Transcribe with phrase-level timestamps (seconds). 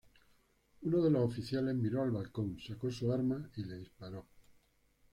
[0.81, 4.25] Uno de los oficiales miró al balcón, sacó su arma y le disparó.